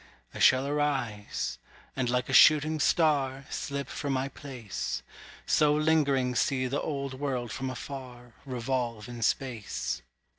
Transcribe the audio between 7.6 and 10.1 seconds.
afar Revolve in space.